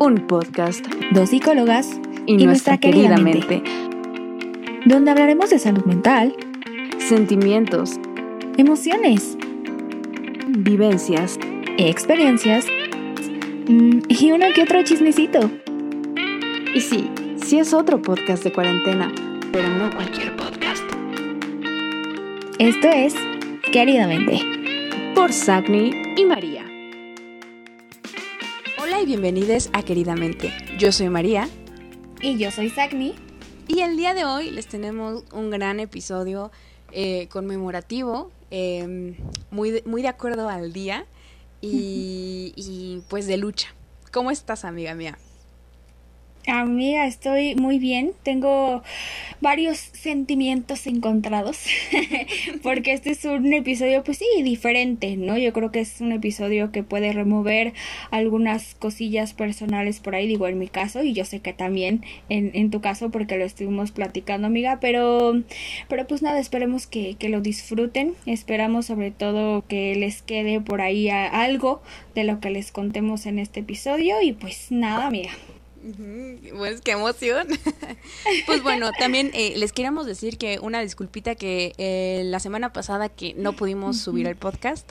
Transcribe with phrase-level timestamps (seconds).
[0.00, 0.86] Un podcast.
[1.12, 3.62] Dos psicólogas y, nuestra, querida mente.
[4.86, 6.34] Donde hablaremos de salud mental,
[6.98, 8.00] Sentimientos,
[8.56, 9.36] emociones,
[10.46, 11.38] vivencias.
[11.76, 12.64] experiencias
[13.68, 15.50] mm, y uno que otro chismecito.
[16.74, 17.10] Y sí,
[17.44, 19.12] sí es otro podcast de cuarentena,
[19.52, 20.84] pero no cualquier podcast.
[22.58, 23.14] Esto es
[23.70, 24.57] Queridamente.
[25.28, 26.64] Por Sagni y María.
[28.80, 30.50] Hola y bienvenidos a Queridamente.
[30.78, 31.50] Yo soy María
[32.22, 33.14] Y yo soy Sagni.
[33.66, 36.50] y el día de hoy les tenemos un gran episodio
[36.92, 39.18] eh, conmemorativo, eh,
[39.50, 41.04] muy, de, muy de acuerdo al día
[41.60, 43.74] y, y pues de lucha.
[44.10, 45.18] ¿Cómo estás, amiga mía?
[46.50, 48.12] Amiga, estoy muy bien.
[48.22, 48.82] Tengo
[49.42, 51.66] varios sentimientos encontrados.
[52.62, 55.36] Porque este es un episodio, pues sí, diferente, ¿no?
[55.36, 57.74] Yo creo que es un episodio que puede remover
[58.10, 62.50] algunas cosillas personales por ahí, digo, en mi caso, y yo sé que también en,
[62.54, 64.78] en tu caso, porque lo estuvimos platicando, amiga.
[64.80, 65.42] Pero,
[65.86, 68.14] pero pues nada, esperemos que, que lo disfruten.
[68.24, 71.82] Esperamos sobre todo que les quede por ahí algo
[72.14, 74.22] de lo que les contemos en este episodio.
[74.22, 75.32] Y pues nada, amiga.
[76.56, 77.48] Pues qué emoción.
[78.46, 83.08] pues bueno, también eh, les queríamos decir que una disculpita que eh, la semana pasada
[83.08, 84.90] que no pudimos subir el podcast,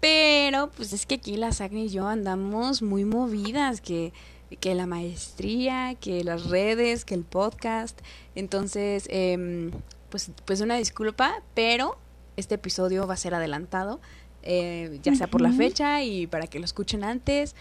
[0.00, 4.12] pero pues es que aquí la Sagni y yo andamos muy movidas, que,
[4.60, 8.00] que la maestría, que las redes, que el podcast.
[8.34, 9.70] Entonces, em,
[10.10, 11.98] pues, pues una disculpa, pero
[12.36, 14.00] este episodio va a ser adelantado,
[14.42, 17.54] eh, ya sea por la fecha y para que lo escuchen antes.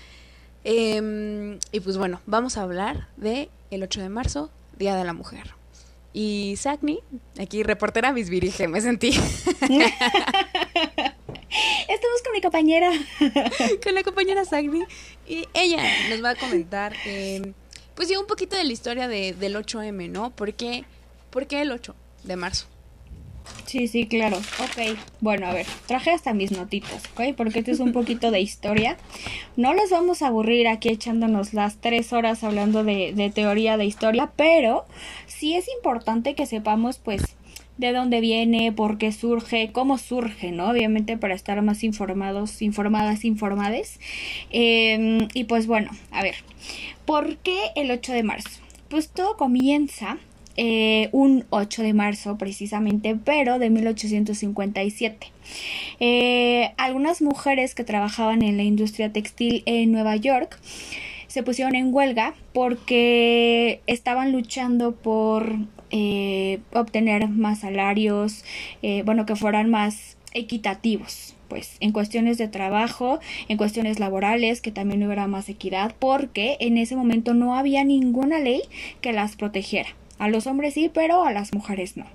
[0.63, 5.13] Em, y pues bueno, vamos a hablar de el 8 de marzo, Día de la
[5.13, 5.53] Mujer.
[6.13, 6.99] Y Sagni,
[7.39, 9.09] aquí reportera Bisbirige, me sentí
[11.87, 12.91] Estamos con mi compañera.
[13.83, 14.83] con la compañera Sagni
[15.27, 17.53] y ella nos va a comentar em,
[17.95, 20.31] pues sí, un poquito de la historia de, del 8M, ¿no?
[20.31, 20.85] ¿Por qué,
[21.29, 22.67] ¿Por qué el 8 de marzo?
[23.65, 24.37] Sí, sí, claro.
[24.37, 24.97] Ok.
[25.21, 27.35] Bueno, a ver, traje hasta mis notitas, ¿ok?
[27.37, 28.97] Porque este es un poquito de historia.
[29.55, 33.85] No les vamos a aburrir aquí echándonos las tres horas hablando de, de teoría de
[33.85, 34.85] historia, pero
[35.27, 37.35] sí es importante que sepamos, pues,
[37.77, 40.69] de dónde viene, por qué surge, cómo surge, ¿no?
[40.69, 43.99] Obviamente para estar más informados, informadas, informades.
[44.51, 46.35] Eh, y pues bueno, a ver,
[47.05, 48.59] ¿por qué el 8 de marzo?
[48.87, 50.17] Pues todo comienza
[50.57, 55.27] eh, un 8 de marzo precisamente, pero de 1857.
[55.99, 60.59] Eh, algunas mujeres que trabajaban en la industria textil en Nueva York
[61.27, 65.55] se pusieron en huelga porque estaban luchando por
[65.89, 68.43] eh, obtener más salarios,
[68.81, 73.19] eh, bueno, que fueran más equitativos pues en cuestiones de trabajo,
[73.49, 78.39] en cuestiones laborales, que también hubiera más equidad, porque en ese momento no había ninguna
[78.39, 78.61] ley
[79.01, 79.89] que las protegiera.
[80.21, 82.05] A los hombres sí, pero a las mujeres no.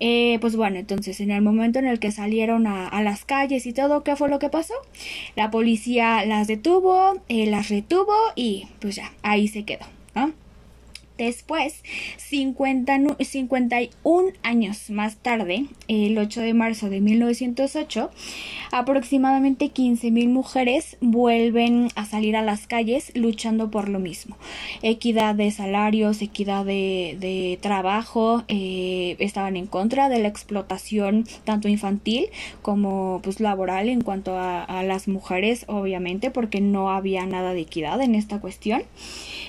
[0.00, 3.66] Eh, pues bueno, entonces en el momento en el que salieron a, a las calles
[3.66, 4.74] y todo, ¿qué fue lo que pasó?
[5.36, 9.86] La policía las detuvo, eh, las retuvo y pues ya, ahí se quedó,
[10.16, 10.32] ¿no?
[11.18, 11.82] Después,
[12.18, 18.10] 50 nu- 51 años más tarde, el 8 de marzo de 1908,
[18.70, 24.36] aproximadamente 15.000 mujeres vuelven a salir a las calles luchando por lo mismo.
[24.82, 32.26] Equidad de salarios, equidad de, trabajo, eh, estaban en contra de la explotación tanto infantil
[32.62, 37.62] como pues laboral en cuanto a, a las mujeres, obviamente, porque no había nada de
[37.62, 38.82] equidad en esta cuestión.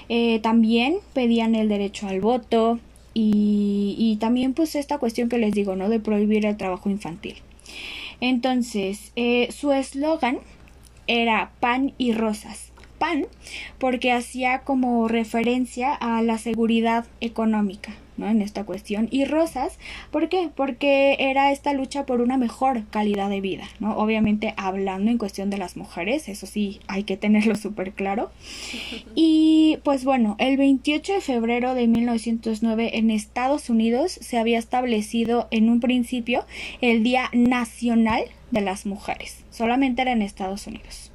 [0.09, 2.79] Eh, también pedían el derecho al voto
[3.13, 5.90] y, y también pues esta cuestión que les digo, ¿no?
[5.90, 7.35] De prohibir el trabajo infantil.
[8.22, 10.40] Entonces, eh, su eslogan
[11.07, 12.72] era pan y rosas.
[13.00, 13.28] Pan
[13.78, 18.28] porque hacía como referencia a la seguridad económica, ¿no?
[18.28, 19.07] En esta cuestión.
[19.11, 19.78] Y rosas,
[20.11, 20.50] ¿por qué?
[20.53, 23.97] Porque era esta lucha por una mejor calidad de vida, ¿no?
[23.97, 28.31] Obviamente hablando en cuestión de las mujeres, eso sí hay que tenerlo súper claro.
[29.16, 35.47] Y pues bueno, el 28 de febrero de 1909 en Estados Unidos se había establecido
[35.52, 36.46] en un principio
[36.81, 39.43] el Día Nacional de las Mujeres.
[39.49, 41.11] Solamente era en Estados Unidos.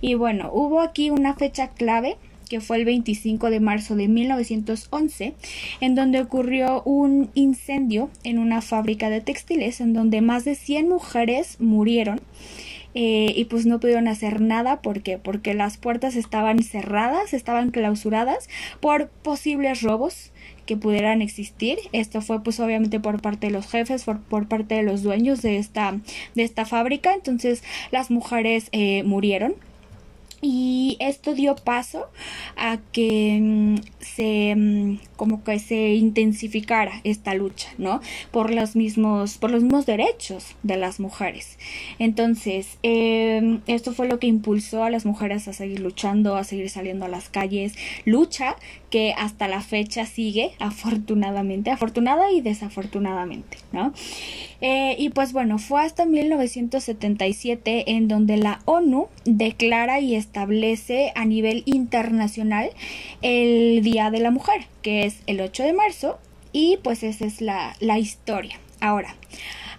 [0.00, 2.16] Y bueno, hubo aquí una fecha clave
[2.48, 5.34] que fue el 25 de marzo de 1911,
[5.80, 10.88] en donde ocurrió un incendio en una fábrica de textiles, en donde más de 100
[10.88, 12.20] mujeres murieron.
[12.94, 18.48] Eh, y pues no pudieron hacer nada porque porque las puertas estaban cerradas estaban clausuradas
[18.80, 20.32] por posibles robos
[20.68, 21.78] que pudieran existir.
[21.92, 25.40] Esto fue pues obviamente por parte de los jefes, por, por parte de los dueños
[25.42, 25.98] de esta,
[26.34, 27.14] de esta fábrica.
[27.14, 29.54] Entonces las mujeres eh, murieron
[30.40, 32.06] y esto dio paso
[32.56, 38.00] a que mm, se mm, como que se intensificara esta lucha, ¿no?
[38.30, 41.58] Por los mismos, por los mismos derechos de las mujeres.
[41.98, 46.70] Entonces, em, esto fue lo que impulsó a las mujeres a seguir luchando, a seguir
[46.70, 47.74] saliendo a las calles.
[48.04, 48.56] Lucha
[48.90, 53.92] que hasta la fecha sigue, afortunadamente, afortunada y desafortunadamente, ¿no?
[54.60, 61.24] Eh, y pues bueno, fue hasta 1977 en donde la ONU declara y establece a
[61.24, 62.70] nivel internacional
[63.22, 66.18] el Día de la Mujer, que es el 8 de marzo,
[66.52, 68.58] y pues esa es la, la historia.
[68.80, 69.14] Ahora,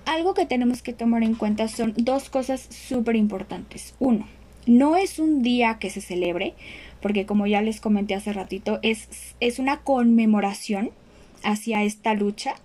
[0.05, 3.93] algo que tenemos que tomar en cuenta son dos cosas súper importantes.
[3.99, 4.27] Uno,
[4.65, 6.53] no es un día que se celebre,
[7.01, 9.07] porque como ya les comenté hace ratito, es,
[9.39, 10.91] es una conmemoración
[11.43, 12.55] hacia esta lucha.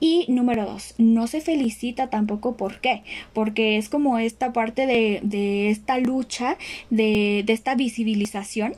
[0.00, 3.02] Y número dos, no se felicita tampoco por qué,
[3.34, 6.56] porque es como esta parte de, de esta lucha,
[6.88, 8.74] de, de esta visibilización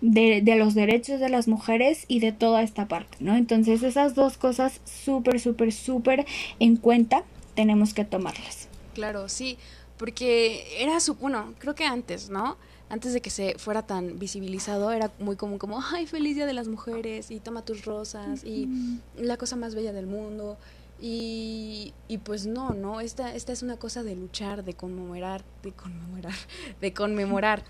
[0.00, 3.34] de, de, los derechos de las mujeres y de toda esta parte, ¿no?
[3.36, 6.26] Entonces esas dos cosas súper, súper, súper
[6.60, 7.24] en cuenta
[7.54, 8.68] tenemos que tomarlas.
[8.92, 9.56] Claro, sí,
[9.96, 12.58] porque era su, bueno, creo que antes, ¿no?
[12.90, 16.52] Antes de que se fuera tan visibilizado, era muy común como, ay, feliz día de
[16.52, 18.68] las mujeres, y toma tus rosas, y
[19.16, 20.58] la cosa más bella del mundo.
[21.00, 23.00] Y, y pues no, ¿no?
[23.00, 26.34] Esta, esta es una cosa de luchar, de conmemorar, de conmemorar,
[26.80, 27.64] de conmemorar.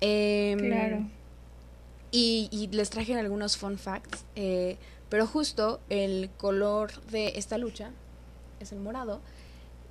[0.00, 1.06] Em, claro.
[2.12, 4.78] Y, y, les traje algunos fun facts, eh,
[5.08, 7.90] pero justo el color de esta lucha
[8.60, 9.20] es el morado.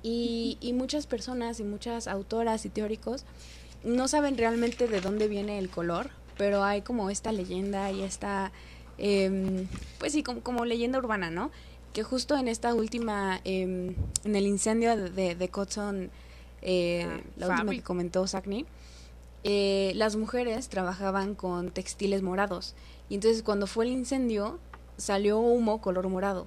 [0.02, 3.24] Y, y muchas personas y muchas autoras y teóricos
[3.84, 8.52] no saben realmente de dónde viene el color, pero hay como esta leyenda y esta,
[8.98, 9.66] em,
[9.98, 11.50] pues sí, como, como, leyenda urbana, ¿no?
[11.92, 13.94] Que justo en esta última, em,
[14.24, 16.10] en el incendio de, de Cotton,
[16.62, 18.66] eh, ah, la última que comentó Sacni,
[19.42, 22.74] eh, las mujeres trabajaban con textiles morados.
[23.08, 24.58] Y entonces cuando fue el incendio,
[24.96, 26.46] salió humo color morado.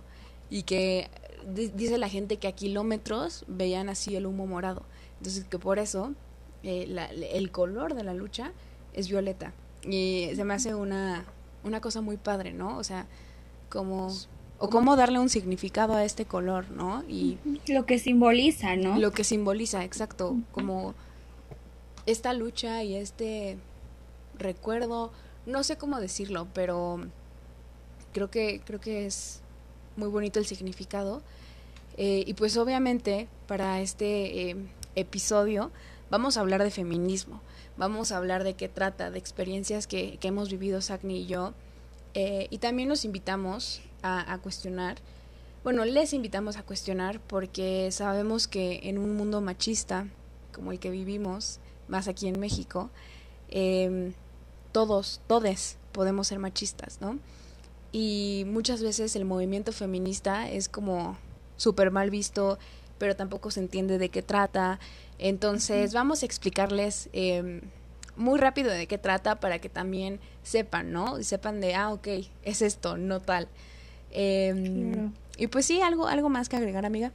[0.50, 1.10] Y que
[1.46, 4.84] dice la gente que a kilómetros veían así el humo morado.
[5.18, 6.14] Entonces que por eso
[6.64, 8.52] eh, el color de la lucha
[8.94, 9.54] es violeta.
[9.88, 11.26] Y se me hace una,
[11.64, 12.78] una cosa muy padre, ¿no?
[12.78, 13.06] O sea,
[13.70, 14.14] como...
[14.60, 17.04] O cómo darle un significado a este color, ¿no?
[17.10, 17.38] Y
[17.68, 18.98] lo que simboliza, ¿no?
[18.98, 20.38] Lo que simboliza, exacto.
[20.54, 20.94] Como
[22.06, 23.58] esta lucha y este
[24.38, 25.12] recuerdo,
[25.46, 27.02] no sé cómo decirlo, pero
[28.14, 29.42] creo que, creo que es
[29.98, 31.22] muy bonito el significado.
[31.98, 34.56] Eh, y pues obviamente para este eh,
[34.96, 35.72] episodio
[36.10, 37.42] vamos a hablar de feminismo,
[37.78, 41.54] vamos a hablar de qué trata, de experiencias que, hemos vivido Sagni y yo,
[42.14, 44.98] eh, y también los invitamos a, a, cuestionar,
[45.64, 50.08] bueno, les invitamos a cuestionar porque sabemos que en un mundo machista
[50.54, 51.60] como el que vivimos,
[51.90, 52.90] más aquí en México,
[53.50, 54.14] eh,
[54.72, 57.20] todos, todes podemos ser machistas, ¿no?
[57.92, 61.18] Y muchas veces el movimiento feminista es como
[61.58, 62.58] súper mal visto,
[63.04, 64.80] pero tampoco se entiende de qué trata.
[65.20, 67.60] Entonces vamos a explicarles eh,
[68.16, 71.20] muy rápido de qué trata para que también sepan, ¿no?
[71.20, 72.08] Y sepan de, ah, ok,
[72.46, 73.50] es esto, no tal.
[74.12, 77.12] Eh, Y pues sí, algo, algo más que agregar, amiga.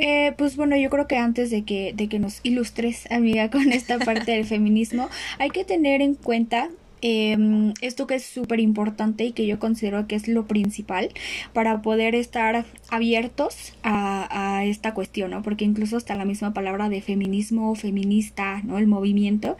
[0.00, 3.70] Eh, pues bueno, yo creo que antes de que, de que nos ilustres, amiga, con
[3.70, 6.70] esta parte del feminismo, hay que tener en cuenta
[7.02, 7.36] eh,
[7.80, 11.10] esto que es súper importante y que yo considero que es lo principal
[11.52, 15.42] para poder estar abiertos a, esta cuestión, ¿no?
[15.42, 18.78] Porque incluso hasta la misma palabra de feminismo, feminista, ¿no?
[18.78, 19.56] El movimiento,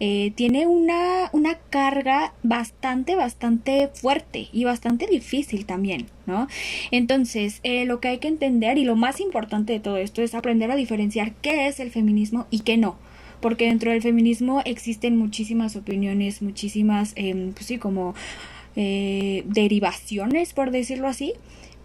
[0.00, 6.48] eh, tiene una, una carga bastante, bastante fuerte y bastante difícil también, ¿no?
[6.90, 10.34] Entonces, eh, lo que hay que entender y lo más importante de todo esto es
[10.34, 12.96] aprender a diferenciar qué es el feminismo y qué no
[13.40, 18.14] porque dentro del feminismo existen muchísimas opiniones, muchísimas, eh, pues sí, como
[18.74, 21.34] eh, derivaciones, por decirlo así,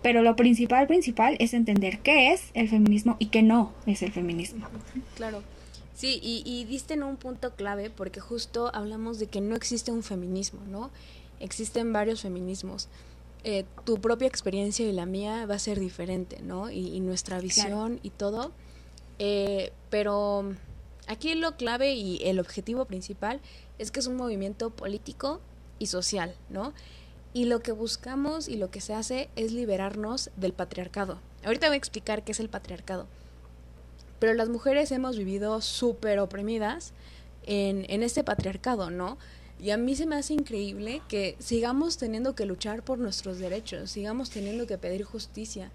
[0.01, 4.11] pero lo principal, principal es entender qué es el feminismo y qué no es el
[4.11, 4.67] feminismo.
[5.15, 5.43] Claro.
[5.93, 9.91] Sí, y, y diste en un punto clave porque justo hablamos de que no existe
[9.91, 10.89] un feminismo, ¿no?
[11.39, 12.87] Existen varios feminismos.
[13.43, 16.69] Eh, tu propia experiencia y la mía va a ser diferente, ¿no?
[16.69, 17.99] Y, y nuestra visión claro.
[18.03, 18.51] y todo.
[19.19, 20.55] Eh, pero
[21.07, 23.41] Aquí lo clave y el objetivo principal
[23.79, 25.41] es que es un movimiento político
[25.79, 26.73] y social, ¿no?
[27.33, 31.19] Y lo que buscamos y lo que se hace es liberarnos del patriarcado.
[31.43, 33.07] Ahorita voy a explicar qué es el patriarcado.
[34.19, 36.93] Pero las mujeres hemos vivido súper oprimidas
[37.43, 39.17] en, en este patriarcado, ¿no?
[39.61, 43.91] Y a mí se me hace increíble que sigamos teniendo que luchar por nuestros derechos,
[43.91, 45.71] sigamos teniendo que pedir justicia.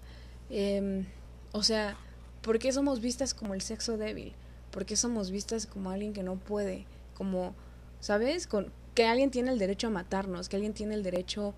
[0.49, 1.05] Em,
[1.53, 1.97] o sea,
[2.41, 4.33] ¿por qué somos vistas como el sexo débil?
[4.71, 6.85] ¿Por qué somos vistas como alguien que no puede?
[7.15, 7.53] Como,
[7.99, 8.47] ¿sabes?
[8.47, 11.53] Con, que alguien tiene el derecho a matarnos, que alguien tiene el derecho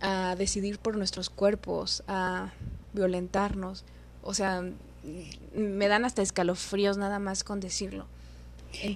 [0.00, 2.52] a decidir por nuestros cuerpos, a
[2.92, 3.84] violentarnos.
[4.22, 4.62] O sea,
[5.54, 8.06] me dan hasta escalofríos nada más con decirlo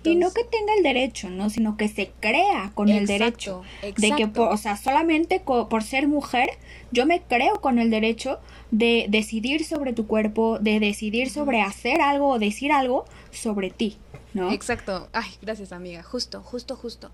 [0.05, 1.51] y no que tenga el derecho, ¿no?
[1.51, 3.63] Sino que se crea con el derecho.
[3.97, 6.51] De que, o sea, solamente por ser mujer,
[6.93, 8.39] yo me creo con el derecho
[8.71, 13.99] de decidir sobre tu cuerpo, de decidir sobre hacer algo o decir algo sobre ti,
[14.35, 14.53] ¿no?
[14.53, 15.09] Exacto.
[15.13, 16.03] Ay, gracias, amiga.
[16.03, 17.11] Justo, justo, justo.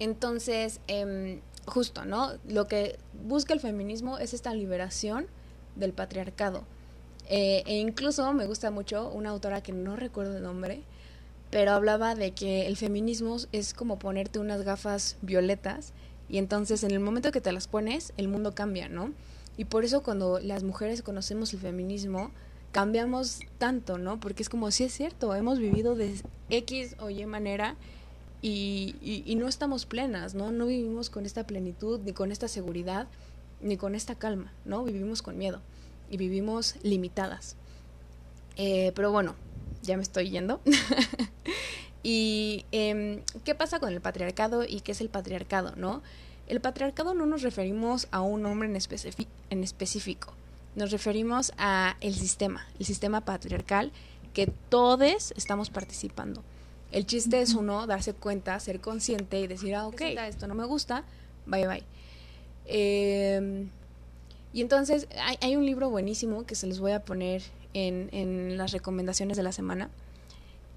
[0.00, 2.32] Entonces, eh, justo, ¿no?
[2.48, 5.26] Lo que busca el feminismo es esta liberación
[5.76, 6.64] del patriarcado.
[7.28, 10.82] Eh, e incluso me gusta mucho una autora que no recuerdo el nombre,
[11.50, 15.92] pero hablaba de que el feminismo es como ponerte unas gafas violetas
[16.28, 19.12] y entonces en el momento que te las pones el mundo cambia, ¿no?
[19.56, 22.32] Y por eso cuando las mujeres conocemos el feminismo
[22.74, 24.18] cambiamos tanto, ¿no?
[24.18, 27.76] Porque es como, sí es cierto, hemos vivido de X o Y manera
[28.42, 30.50] y, no estamos plenas, ¿no?
[30.50, 33.06] No vivimos con esta plenitud, ni con esta seguridad,
[33.60, 34.82] ni con esta calma, ¿no?
[34.82, 35.62] Vivimos con miedo
[36.10, 37.54] y vivimos limitadas.
[38.56, 39.36] Eh, pero bueno,
[39.84, 40.60] ya me estoy yendo.
[42.02, 46.02] y em, qué pasa con el patriarcado y qué es el patriarcado, ¿no?
[46.48, 50.34] El patriarcado no nos referimos a un hombre en específico,
[50.74, 53.92] nos referimos a el sistema, el sistema patriarcal
[54.32, 56.42] que todos estamos participando.
[56.92, 60.64] El chiste es uno darse cuenta, ser consciente y decir, ah, ok, esto no me
[60.64, 61.04] gusta,
[61.46, 61.82] bye bye.
[62.66, 63.70] Em,
[64.52, 67.42] y entonces hay, hay, un libro buenísimo que se los voy a poner
[67.74, 69.90] en, en las recomendaciones de la semana,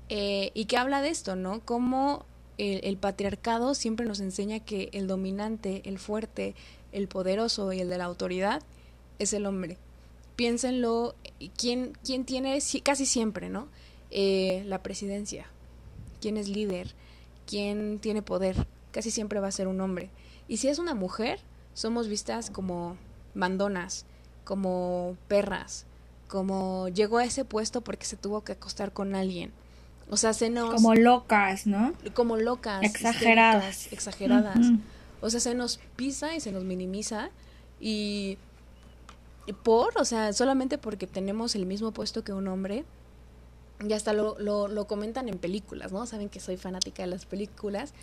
[0.10, 1.62] eh, y que habla de esto, ¿no?
[1.66, 2.26] Cómo
[2.58, 6.56] el, patriarcado siempre nos enseña que el dominante, el fuerte,
[6.92, 8.62] el poderoso y el de la autoridad
[9.20, 9.78] es el hombre.
[10.38, 11.16] Piénsenlo,
[11.58, 13.68] ¿quién, quién tiene casi siempre, ¿no?
[14.10, 15.48] Eh, la presidencia,
[16.22, 16.96] quién es líder,
[17.46, 20.10] quién tiene poder, casi siempre va a ser un hombre.
[20.48, 21.42] Y si es una mujer,
[21.74, 22.96] somos vistas como
[23.34, 24.06] mandonas,
[24.46, 25.86] como perras,
[26.28, 29.52] como llegó a ese puesto porque se tuvo que acostar con alguien.
[30.10, 30.74] O sea, se nos...
[30.74, 31.94] Como locas, ¿no?
[32.14, 32.84] Como locas.
[32.84, 33.92] Exageradas.
[33.92, 34.68] Exageradas.
[35.20, 37.30] O sea, se nos pisa y se nos minimiza
[37.80, 38.38] y,
[39.54, 42.86] por, o sea, solamente porque tenemos el mismo puesto que un hombre,
[43.88, 46.06] y hasta lo, lo, lo, comentan en películas, ¿no?
[46.06, 47.94] Saben que soy fanática de las películas,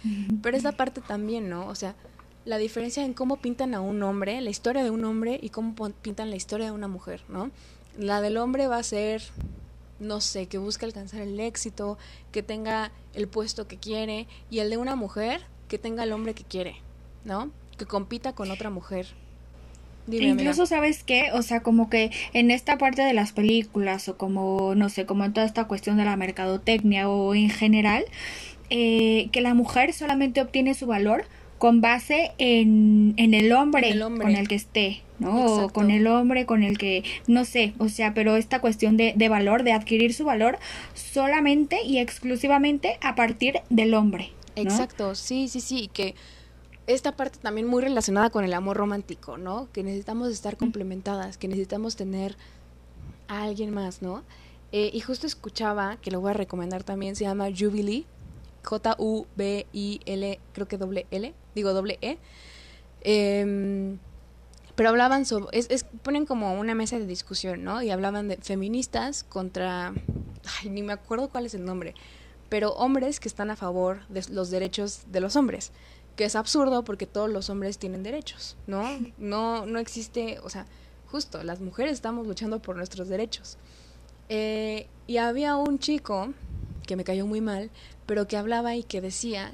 [0.41, 1.67] pero esa parte también, ¿no?
[1.67, 1.97] O sea,
[2.45, 5.75] la diferencia en cómo pintan a un hombre, la historia de un hombre y cómo
[5.75, 7.51] pintan la historia de una mujer, ¿no?
[7.99, 9.23] La del hombre va a ser,
[9.99, 11.99] no sé, que busca alcanzar el éxito,
[12.31, 16.35] que tenga el puesto que quiere, y el de una mujer, que tenga el hombre
[16.35, 16.77] que quiere,
[17.25, 17.51] ¿no?
[17.79, 19.09] Que compita con otra mujer.
[20.11, 21.31] Incluso, ¿sabes qué?
[21.33, 25.25] O sea, como que en esta parte de las películas, o como, no sé, como
[25.25, 28.05] en toda esta cuestión de la mercadotecnia o en general,
[28.71, 31.25] eh, que la mujer solamente obtiene su valor
[31.59, 35.47] con base en, en el, hombre con el que esté, ¿no?
[35.47, 39.15] O con el hombre con el que, no sé, o sea, pero esta cuestión de,
[39.17, 40.59] de valor, de adquirir su valor
[40.93, 44.33] solamente y exclusivamente a partir del hombre.
[44.57, 46.15] Exacto, sí, sí, sí, que
[46.87, 49.69] esta parte también muy relacionada con el amor romántico, ¿no?
[49.73, 52.37] Que necesitamos estar complementadas, que necesitamos tener
[53.29, 54.23] a alguien más, ¿no?
[54.73, 58.07] Eh, y justo escuchaba, que lo voy a recomendar también, se llama Jubilee,
[58.65, 62.19] J-U-B-I-L, creo que doble L, digo doble E.
[63.03, 63.99] Em,
[64.75, 67.83] pero hablaban sobre, es, ponen como una mesa de discusión, ¿no?
[67.83, 69.95] Y hablaban de feministas contra,
[70.61, 71.95] ay, ni me acuerdo cuál es el nombre,
[72.49, 75.71] pero hombres que están a favor de los derechos de los hombres,
[76.17, 78.85] que es absurdo porque todos los hombres tienen derechos, ¿no?
[79.19, 80.67] No, no existe, o sea,
[81.07, 83.59] justo, las mujeres estamos luchando por nuestros derechos.
[84.29, 86.33] Eh, y había un chico
[86.87, 87.71] que me cayó muy mal,
[88.07, 89.53] pero que hablaba y que decía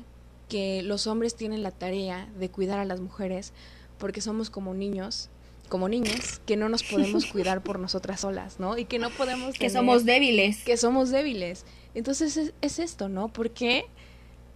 [0.49, 3.52] que los hombres tienen la tarea de cuidar a las mujeres
[3.99, 5.29] porque somos como niños,
[5.69, 8.76] como niñas, que no nos podemos cuidar por nosotras solas, ¿no?
[8.76, 9.57] Y que no podemos...
[9.57, 10.64] que somos débiles.
[10.64, 11.64] Que somos débiles.
[11.95, 13.29] Entonces es, esto, ¿no?
[13.29, 13.87] Porque...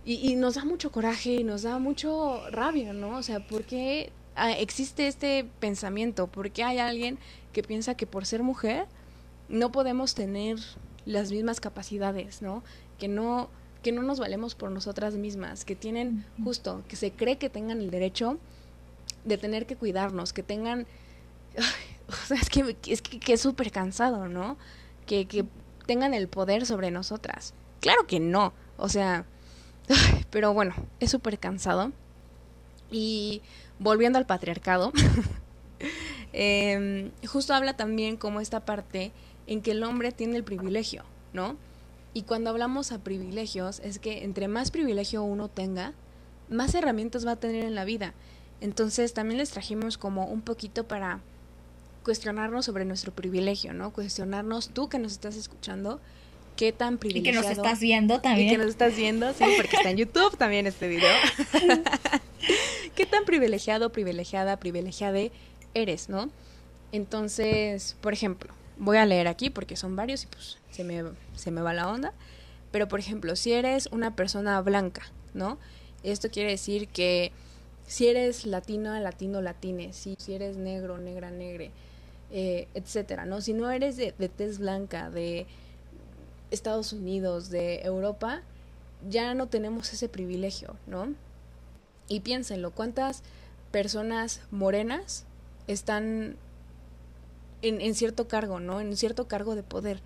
[0.05, 3.17] Y, y, nos da mucho coraje y nos da mucho rabia, ¿no?
[3.17, 6.27] O sea, ¿por qué ah, existe este pensamiento?
[6.27, 7.19] ¿Por qué hay alguien
[7.53, 8.87] que piensa que por ser mujer
[9.49, 10.59] no podemos tener
[11.07, 12.63] las mismas capacidades, ¿no?
[12.99, 13.49] Que no
[13.85, 17.81] que no nos valemos por nosotras mismas, que tienen justo, que se cree que tengan
[17.81, 18.39] el derecho
[19.27, 20.87] de tener que cuidarnos, que tengan,
[22.09, 24.57] o sea, es que es que, es súper cansado, ¿no?
[25.07, 25.45] Que, que
[25.87, 27.53] tengan el poder sobre nosotras.
[27.81, 29.27] Claro que no, o sea,
[30.31, 31.93] Pero bueno, es súper cansado.
[32.91, 33.43] Y
[33.79, 34.93] volviendo al patriarcado,
[36.33, 39.13] em, justo habla también como esta parte
[39.47, 41.57] en que el hombre tiene el privilegio, ¿no?
[42.13, 45.93] Y cuando hablamos a privilegios, es que entre más privilegio uno tenga,
[46.49, 48.15] más herramientas va a tener en la vida.
[48.61, 51.21] Entonces también les trajimos como un poquito para
[52.05, 53.93] cuestionarnos sobre nuestro privilegio, ¿no?
[53.93, 56.01] Cuestionarnos tú que nos estás escuchando,
[56.57, 57.39] qué tan privilegiado.
[57.39, 58.49] Y que nos estás viendo también.
[58.49, 61.13] Y que nos estás viendo, sí, porque está en YouTube también este video.
[62.95, 65.19] qué tan privilegiado, privilegiada, privilegiada
[65.75, 66.31] eres, ¿no?
[66.93, 71.03] Entonces, por ejemplo, voy a leer aquí porque son varios y pues se me,
[71.35, 72.13] se me va la onda.
[72.71, 75.59] Pero, por ejemplo, si eres una persona blanca, ¿no?
[76.03, 77.33] Esto quiere decir que
[77.87, 81.71] si eres latino, latino, latine, si, si eres negro, negra, negre,
[82.31, 83.41] eh, etcétera, ¿no?
[83.41, 85.47] Si no eres de, de tez blanca, de
[86.55, 88.43] Estados Unidos, de Europa,
[89.09, 91.15] ya no tenemos ese privilegio, ¿no?
[92.09, 93.23] Y piénsenlo, ¿cuántas
[93.71, 95.25] personas morenas
[95.67, 96.37] están
[97.63, 98.81] en, en, cierto cargo, ¿no?
[98.81, 100.01] En cierto cargo de poder.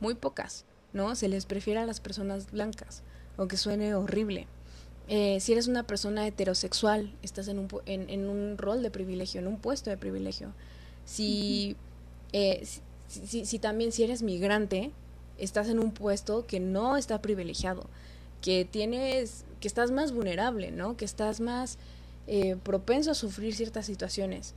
[0.00, 1.14] Muy pocas, ¿no?
[1.14, 3.02] Se les prefiere a las personas blancas,
[3.36, 4.48] aunque suene horrible.
[5.08, 9.40] Eh, si eres una persona heterosexual, estás en un, en, en, un rol de privilegio,
[9.40, 10.52] en un puesto de privilegio.
[11.04, 11.76] Si,
[12.32, 12.66] eh,
[13.08, 14.90] si, si, si, también si eres migrante,
[15.44, 17.84] estás en un puesto que no está privilegiado,
[18.40, 20.96] que tienes, que estás más vulnerable, ¿no?
[20.96, 21.78] Que estás más
[22.26, 24.54] eh, propenso a sufrir ciertas situaciones.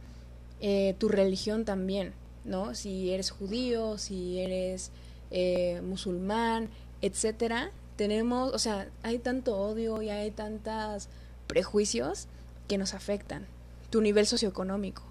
[0.62, 2.14] Eh, tu religión también,
[2.44, 2.76] ¿no?
[2.76, 4.92] Si eres judío, si eres
[5.32, 6.70] eh, musulmán,
[7.02, 11.08] etcétera, tenemos, o sea, hay tanto odio y hay tantos
[11.48, 12.28] prejuicios
[12.68, 13.48] que nos afectan.
[13.90, 15.04] Tu nivel socioeconómico,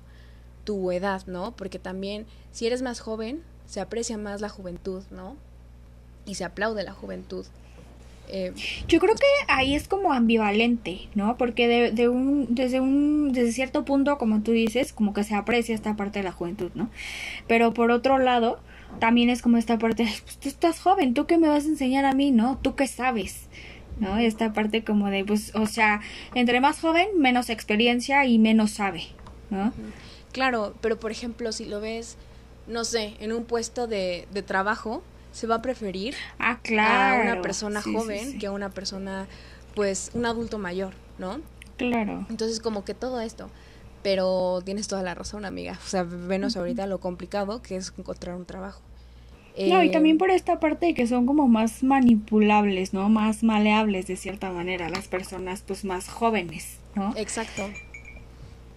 [0.65, 1.57] tu edad, ¿no?
[1.57, 5.37] Porque también si eres más joven, se aprecia más la juventud, ¿no?
[6.27, 7.47] Y se aplaude la juventud.
[8.29, 8.53] Eh,
[8.89, 11.37] Yo creo que ahí es como ambivalente, ¿no?
[11.37, 15.35] Porque de, de, un, desde un, desde cierto punto, como tú dices, como que se
[15.35, 16.89] aprecia esta parte de la juventud, ¿no?
[17.47, 18.61] Pero por otro lado,
[18.99, 22.05] también es como esta parte, pues tú estás joven, ¿tú qué me vas a enseñar
[22.05, 22.59] a mí, no?
[22.63, 23.47] ¿Tú qué sabes?
[24.01, 24.17] ¿No?
[24.17, 26.01] Esta parte como de, pues, o sea,
[26.35, 29.05] entre más joven, menos experiencia y menos sabe,
[29.51, 29.73] ¿no?
[30.33, 32.17] Claro, pero por ejemplo, si lo ves,
[32.67, 35.03] no sé, en un puesto de, de trabajo,
[35.35, 37.19] se va a preferir ah, claro.
[37.19, 38.39] a una persona sí, joven sí, sí.
[38.39, 39.27] que a una persona,
[39.75, 41.41] pues, un adulto mayor, ¿no?
[41.77, 42.25] Claro.
[42.31, 43.51] Entonces, como que todo esto.
[44.05, 45.79] Pero tienes toda la razón, amiga.
[45.85, 48.81] O sea, venos ahorita lo complicado que es encontrar un trabajo.
[49.59, 53.09] No, eh, y también por esta parte de que son como más manipulables, ¿no?
[53.09, 57.15] Más maleables de cierta manera las personas pues más jóvenes, ¿no?
[57.17, 57.63] Exacto.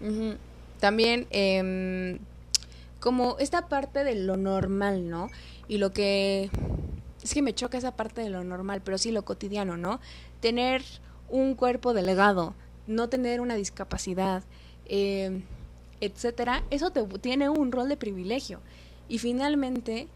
[0.02, 0.38] Uh -huh.
[0.80, 2.20] También eh,
[3.00, 5.30] como esta parte de lo normal, ¿no?
[5.68, 6.50] Y lo que
[7.24, 10.00] es que me choca esa parte de lo normal, pero sí lo cotidiano, ¿no?
[10.40, 10.84] Tener
[11.30, 12.56] un cuerpo delegado,
[12.88, 14.44] no tener una discapacidad,
[14.86, 15.42] eh,
[16.00, 18.62] etcétera, eso te tiene un rol de privilegio.
[19.10, 20.08] Y finalmente,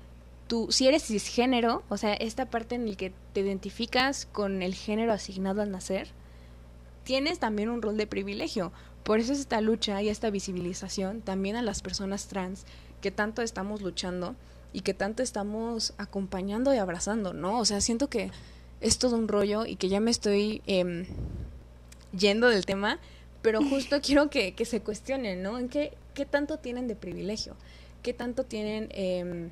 [0.48, 4.74] tú, si eres cisgénero, o sea, esta parte en la que te identificas con el
[4.74, 6.10] género asignado al nacer,
[7.04, 8.72] tienes también un rol de privilegio.
[9.04, 12.66] Por eso es esta lucha y esta visibilización también a las personas trans
[13.02, 14.36] que tanto estamos luchando
[14.74, 17.60] y que tanto estamos acompañando y abrazando, ¿no?
[17.60, 18.32] O sea, siento que
[18.80, 21.06] es todo un rollo y que ya me estoy eh,
[22.18, 23.00] yendo del tema,
[23.42, 25.58] pero justo quiero que, que, se cuestionen, ¿no?
[25.60, 27.56] ¿En qué, qué tanto tienen de privilegio?
[28.02, 29.50] ¿Qué tanto tienen eh,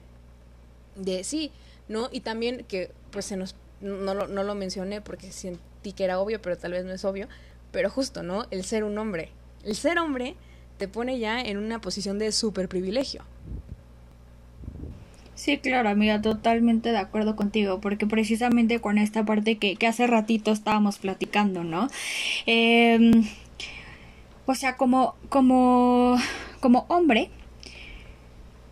[0.95, 1.51] de sí,
[1.87, 2.09] ¿no?
[2.11, 6.19] Y también que, pues, se nos, no lo, no lo mencioné porque sentí que era
[6.19, 7.27] obvio, pero tal vez no es obvio,
[7.71, 8.45] pero justo, ¿no?
[8.51, 9.29] El ser un hombre.
[9.63, 10.35] El ser hombre
[10.77, 13.23] te pone ya en una posición de super privilegio.
[15.39, 20.05] Sí, claro, amiga, totalmente de acuerdo contigo, porque precisamente con esta parte que, que hace
[20.05, 21.87] ratito estábamos platicando, ¿no?
[22.45, 23.23] Eh,
[24.45, 26.17] o sea, como, como,
[26.59, 27.29] como hombre,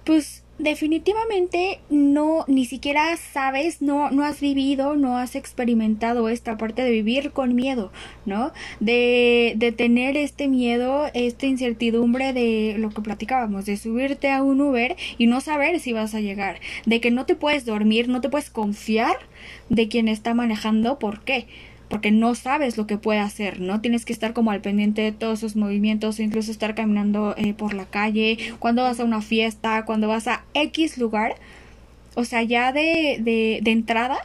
[0.03, 6.81] pues definitivamente no ni siquiera sabes no no has vivido no has experimentado esta parte
[6.81, 7.91] de vivir con miedo
[8.25, 14.41] no de, de tener este miedo esta incertidumbre de lo que platicábamos de subirte a
[14.41, 18.07] un Uber y no saber si vas a llegar de que no te puedes dormir
[18.07, 19.17] no te puedes confiar
[19.69, 21.45] de quien está manejando por qué
[21.89, 23.81] porque no sabes lo que puede hacer, ¿no?
[23.81, 27.73] Tienes que estar como al pendiente de todos sus movimientos, incluso estar caminando eh, por
[27.73, 31.35] la calle, cuando vas a una fiesta, cuando vas a X lugar,
[32.15, 34.17] o sea, ya de, de, de entrada,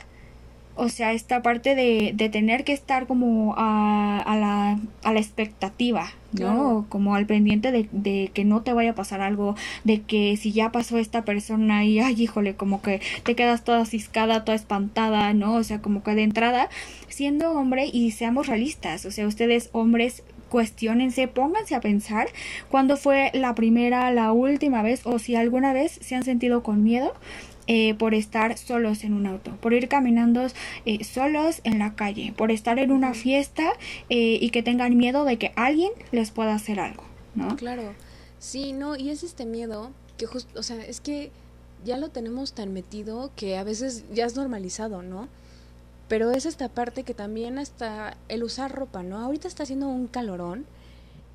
[0.74, 5.20] O sea, esta parte de, de tener que estar como a, a, la, a la
[5.20, 6.86] expectativa, ¿no?
[6.88, 10.52] Como al pendiente de, de, que no te vaya a pasar algo, de que si
[10.52, 15.32] ya pasó esta persona y, ay, híjole, como que te quedas toda ciscada, toda espantada,
[15.34, 15.54] ¿no?
[15.54, 16.68] O sea, como que de entrada,
[17.08, 22.28] siendo hombre y seamos realistas, o sea, ustedes hombres cuestionense, pónganse a pensar
[22.70, 26.84] cuándo fue la primera, la última vez o si alguna vez se han sentido con
[26.84, 27.14] miedo
[27.66, 30.46] eh, por estar solos en un auto, por ir caminando
[30.84, 33.72] eh, solos en la calle, por estar en una fiesta
[34.10, 37.56] eh, y que tengan miedo de que alguien les pueda hacer algo, ¿no?
[37.56, 37.94] Claro,
[38.38, 41.30] sí, no, y es este miedo que justo, o sea, es que
[41.84, 45.28] ya lo tenemos tan metido que a veces ya es normalizado, ¿no?
[46.08, 49.18] Pero es esta parte que también hasta el usar ropa, ¿no?
[49.18, 50.66] Ahorita está haciendo un calorón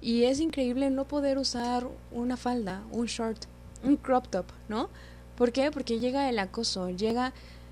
[0.02, 3.46] y es increíble no poder usar una falda, un short,
[3.84, 4.90] un crop top, ¿no?
[5.38, 5.72] ¿Por qué?
[5.72, 7.32] Porque llega el acoso, llega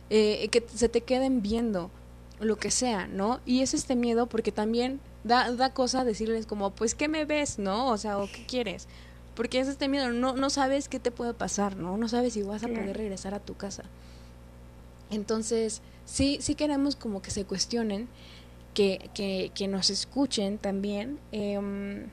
[0.09, 1.89] eh, que se te queden viendo,
[2.39, 3.39] lo que sea, ¿no?
[3.45, 7.57] Y es este miedo porque también da, da cosa decirles como, pues, ¿qué me ves,
[7.57, 7.89] no?
[7.89, 8.87] O sea, ¿o qué quieres?
[9.35, 11.97] Porque es este miedo, no, no sabes qué te puede pasar, ¿no?
[11.97, 13.83] No sabes si vas a poder regresar a tu casa.
[15.09, 18.07] Entonces, sí, sí queremos como que se cuestionen,
[18.73, 22.05] que, que, que nos escuchen también, eh,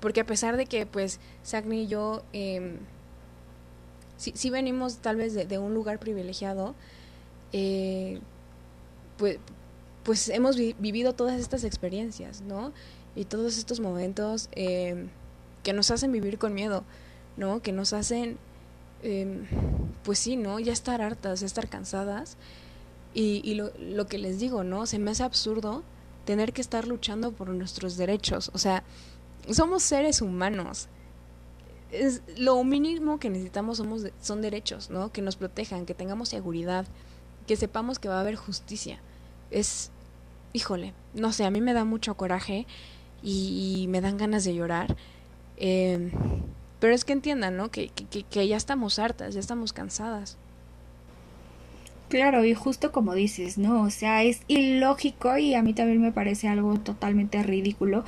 [0.00, 2.22] porque a pesar de que, pues, Sagni y yo...
[2.32, 2.78] Eh,
[4.16, 6.74] si, si venimos tal vez de, de un lugar privilegiado,
[7.52, 8.20] eh,
[9.16, 9.38] pues,
[10.02, 12.72] pues hemos vi vivido todas estas experiencias, ¿no?
[13.14, 15.06] Y todos estos momentos eh,
[15.62, 16.84] que nos hacen vivir con miedo,
[17.36, 17.60] ¿no?
[17.62, 18.38] Que nos hacen,
[19.02, 19.44] eh,
[20.02, 20.58] pues sí, ¿no?
[20.60, 22.36] Ya estar hartas, ya estar cansadas.
[23.14, 24.86] Y, y lo, lo que les digo, ¿no?
[24.86, 25.82] Se me hace absurdo
[26.26, 28.50] tener que estar luchando por nuestros derechos.
[28.52, 28.84] O sea,
[29.50, 30.88] somos seres humanos
[31.92, 35.12] es lo mínimo que necesitamos somos son derechos, ¿no?
[35.12, 36.86] Que nos protejan, que tengamos seguridad,
[37.46, 39.00] que sepamos que va a haber justicia.
[39.50, 39.90] Es,
[40.52, 42.66] híjole, no sé, a mí me da mucho coraje
[43.22, 44.96] y, me dan ganas de llorar.
[45.56, 46.10] Eh,
[46.80, 47.70] pero es que entiendan, ¿no?
[47.70, 50.36] Que, que, que ya estamos hartas, ya estamos cansadas.
[52.08, 53.82] Claro, y justo como dices, ¿no?
[53.82, 58.04] O sea, es ilógico y a mí también me parece algo totalmente ridículo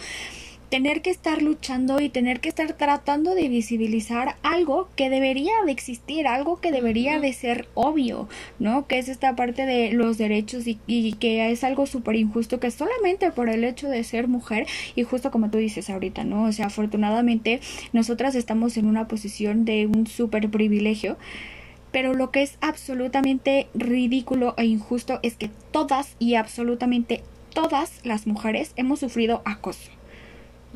[0.68, 5.72] tener que estar luchando y tener que estar tratando de visibilizar algo que debería de
[5.72, 8.28] existir, algo que debería de ser obvio,
[8.58, 8.86] ¿no?
[8.86, 12.70] Que es esta parte de los derechos y, y que es algo súper injusto que
[12.70, 16.44] solamente por el hecho de ser mujer y justo como tú dices ahorita, ¿no?
[16.44, 17.60] O sea, afortunadamente
[17.92, 21.16] nosotras estamos en una posición de un súper privilegio
[21.90, 27.22] pero lo que es absolutamente ridículo e injusto es que todas y absolutamente
[27.54, 29.97] todas las mujeres hemos sufrido acoso.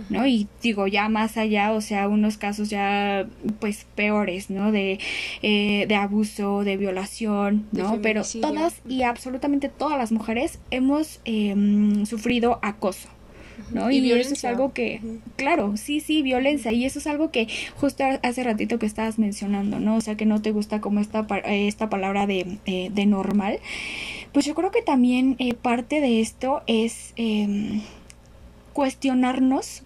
[0.08, 0.26] ¿No?
[0.26, 3.26] Y digo, ya más allá, o sea, unos casos ya,
[3.60, 4.72] pues, peores, ¿no?
[4.72, 4.98] De,
[5.42, 7.92] eh, de abuso, de violación, ¿no?
[7.92, 11.54] De Pero todas y absolutamente todas las mujeres hemos eh,
[12.06, 13.08] sufrido acoso.
[13.70, 13.90] ¿no?
[13.90, 15.20] Y, y eso es algo que, uh -huh.
[15.36, 19.78] claro, sí, sí, violencia, y eso es algo que justo hace ratito que estabas mencionando,
[19.78, 19.96] ¿no?
[19.96, 23.58] O sea, que no te gusta como esta, esta palabra de, eh, de normal.
[24.32, 27.80] Pues yo creo que también eh, parte de esto es eh,
[28.72, 29.82] cuestionarnos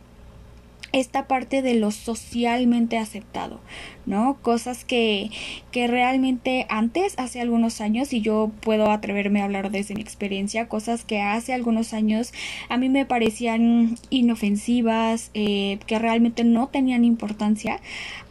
[0.93, 3.61] esta parte de lo socialmente aceptado,
[4.07, 4.37] ¿no?
[4.41, 5.31] Cosas que,
[5.73, 10.69] que realmente antes, hace algunos años, y yo puedo atreverme a hablar desde mi experiencia,
[10.69, 12.33] cosas que hace algunos años
[12.69, 17.81] a mí me parecían inofensivas, eh, que realmente no tenían importancia.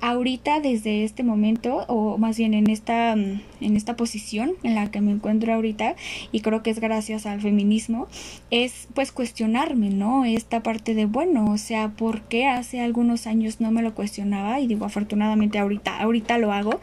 [0.02, 5.02] Ahorita, desde este momento, o más bien en esta, en esta posición en la que
[5.02, 5.96] me encuentro ahorita,
[6.32, 8.08] y creo que es gracias al feminismo,
[8.52, 10.26] es pues cuestionarme, ¿no?
[10.26, 14.60] Esta parte de, bueno, o sea, ¿por qué hace algunos años no me lo cuestionaba?
[14.60, 16.80] Y digo, afortunadamente ahorita, ahorita lo hago.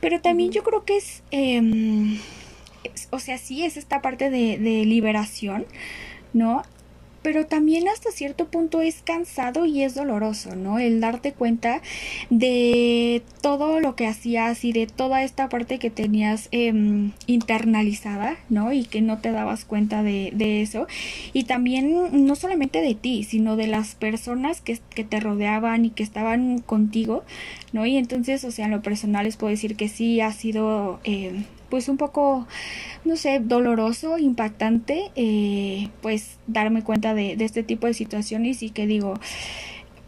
[0.00, 2.18] Pero también yo creo que es, eh,
[2.84, 5.66] es o sea, sí es esta parte de, de liberación,
[6.32, 6.62] ¿no?
[7.22, 10.78] Pero también hasta cierto punto es cansado y es doloroso, ¿no?
[10.78, 11.82] El darte cuenta
[12.30, 16.72] de todo lo que hacías y de toda esta parte que tenías eh,
[17.26, 18.72] internalizada, ¿no?
[18.72, 20.86] Y que no te dabas cuenta de, de, eso.
[21.32, 25.90] Y también no solamente de ti, sino de las personas que, que te rodeaban y
[25.90, 27.24] que estaban contigo,
[27.72, 27.86] ¿no?
[27.86, 31.00] Y entonces, o sea, en lo personal les puedo decir que sí ha sido...
[31.04, 32.46] Eh, pues un poco,
[33.04, 38.86] no sé, doloroso, impactante, eh, pues darme cuenta de, este tipo de situaciones y que
[38.86, 39.14] digo,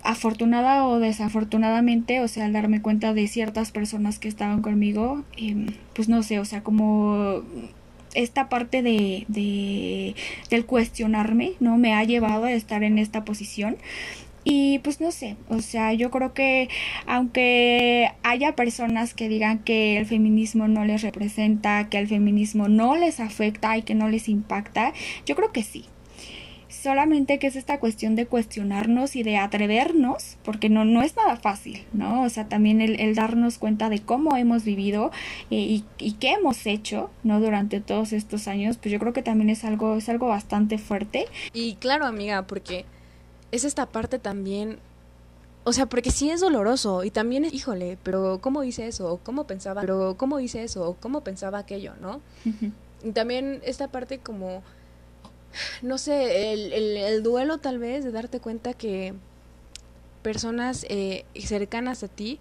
[0.03, 5.66] afortunada o desafortunadamente, o sea, al darme cuenta de ciertas personas que estaban conmigo, eh,
[5.94, 7.42] pues no sé, o sea, como
[8.14, 10.14] esta parte de, de,
[10.51, 11.79] del cuestionarme, ¿no?
[11.79, 13.77] Me ha llevado a estar en esta posición
[14.45, 16.69] Y pues no sé, o sea, yo creo que
[17.07, 22.97] aunque haya personas que digan que el feminismo no les representa, que el feminismo no
[22.97, 24.93] les afecta y que no les impacta,
[25.27, 25.87] yo creo que sí
[26.83, 31.37] solamente que es esta cuestión de cuestionarnos y de atrevernos, porque no, no es nada
[31.37, 32.23] fácil, ¿no?
[32.23, 35.13] O sea, también el, darnos cuenta de cómo hemos vivido
[35.51, 37.41] eh, y, y, qué hemos hecho, ¿no?
[37.41, 41.27] Durante todos estos años, pues yo creo que también es algo, es algo bastante fuerte.
[41.53, 42.85] Y claro, amiga, porque
[43.53, 44.79] es esta parte también
[45.65, 49.21] o sea, porque sí es doloroso y también es, híjole, pero ¿cómo hice eso?
[49.23, 49.81] ¿Cómo pensaba?
[49.81, 50.97] Pero ¿cómo hice eso?
[50.99, 51.93] ¿Cómo pensaba aquello?
[52.01, 52.21] ¿No?
[53.05, 54.62] Y también esta parte como
[55.83, 59.15] no sé, el, el, duelo tal vez de darte cuenta que
[60.23, 62.38] personas eh, cercanas a ti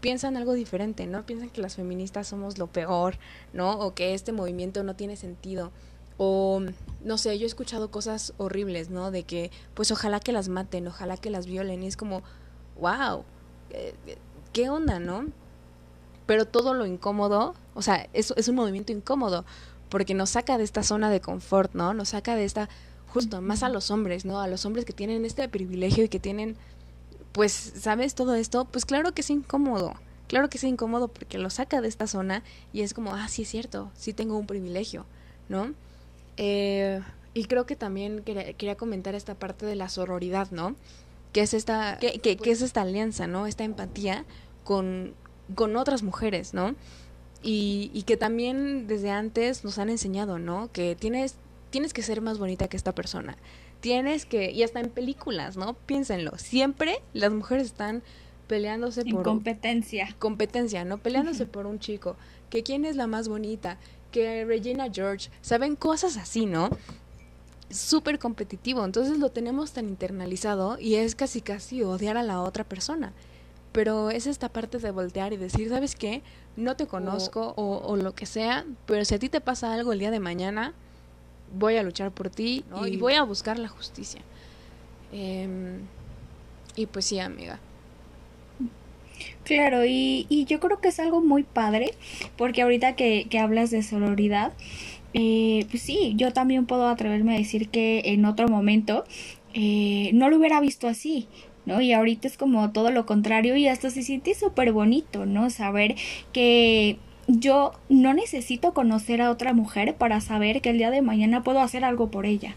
[0.00, 1.24] piensan algo diferente, ¿no?
[1.26, 3.16] Piensan que las feministas somos lo peor,
[3.52, 3.78] ¿no?
[3.80, 5.70] O que este movimiento no tiene sentido.
[6.18, 6.62] O,
[7.04, 9.10] no sé, yo he escuchado cosas horribles, ¿no?
[9.10, 11.82] De que, pues ojalá que las maten, ojalá que las violen.
[11.82, 12.22] Y es como,
[12.80, 13.24] wow,
[13.70, 13.94] eh,
[14.52, 15.26] ¿qué onda, no?
[16.26, 19.44] Pero todo lo incómodo, o sea, es, es un movimiento incómodo,
[19.88, 21.94] porque nos saca de esta zona de confort, ¿no?
[21.94, 22.68] Nos saca de esta,
[23.08, 24.40] justo, más a los hombres, ¿no?
[24.40, 26.56] A los hombres que tienen este privilegio y que tienen,
[27.32, 28.14] pues, ¿sabes?
[28.14, 29.94] Todo esto, pues claro que es incómodo,
[30.26, 33.42] claro que es incómodo porque lo saca de esta zona y es como, ah, sí
[33.42, 35.06] es cierto, sí tengo un privilegio,
[35.48, 35.74] ¿no?
[36.36, 37.00] Eh,
[37.34, 40.74] y creo que también quería, comentar esta parte de la sororidad, ¿no?
[41.32, 43.46] Que es esta, que, que, que es esta alianza, ¿no?
[43.46, 44.24] Esta empatía
[44.64, 45.14] con,
[45.54, 46.74] con otras mujeres, ¿no?
[47.42, 50.70] Y, y que también desde antes nos han enseñado, ¿no?
[50.72, 51.36] Que tienes,
[51.70, 53.36] tienes que ser más bonita que esta persona.
[53.80, 55.74] Tienes que, y hasta en películas, ¿no?
[55.74, 58.02] Piénsenlo, siempre las mujeres están
[58.46, 59.22] peleándose por...
[59.22, 60.08] competencia.
[60.18, 60.98] Competencia, ¿no?
[60.98, 62.16] Peleándose por un chico.
[62.50, 63.78] Que quién es la más bonita,
[64.16, 65.76] que Regina George, ¿saben?
[65.76, 66.70] Cosas así, ¿no?
[67.68, 72.64] Súper competitivo, entonces lo tenemos tan internalizado y es casi casi odiar a la otra
[72.64, 73.12] persona
[73.72, 76.22] pero es esta parte de voltear y decir, ¿sabes qué?
[76.56, 79.98] No te conozco o, lo que sea, pero si a ti te pasa algo el
[79.98, 80.72] día de mañana,
[81.54, 84.22] voy a luchar por ti y, voy a buscar la justicia.
[85.12, 85.80] Em,
[86.74, 87.60] y pues sí, amiga.
[89.44, 91.92] Claro, y, y, yo creo que es algo muy padre,
[92.36, 94.52] porque ahorita que, que hablas de sororidad,
[95.14, 99.04] eh, pues sí, yo también puedo atreverme a decir que en otro momento
[99.54, 101.26] eh, no lo hubiera visto así.
[101.64, 101.80] ¿no?
[101.80, 105.50] Y ahorita es como todo lo contrario y hasta se siente súper bonito, ¿no?
[105.50, 105.96] Saber
[106.32, 111.42] que yo no necesito conocer a otra mujer para saber que el día de mañana
[111.42, 112.54] puedo hacer algo por ella.